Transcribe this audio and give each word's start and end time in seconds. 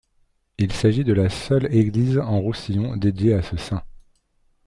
Il 0.57 0.71
s'agit 0.71 1.03
de 1.03 1.13
la 1.13 1.29
seule 1.29 1.71
église 1.71 2.17
en 2.17 2.39
Roussillon 2.41 2.97
dédiée 2.97 3.35
à 3.35 3.43
ce 3.43 3.55
saint. 3.55 3.83